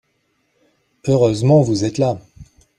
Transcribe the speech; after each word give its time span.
Heureusement, 1.05 1.61
vous 1.61 1.83
êtes 1.85 1.99
là 1.99 2.17